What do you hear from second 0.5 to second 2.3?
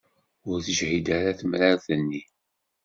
teǧhid ara temrart-nni.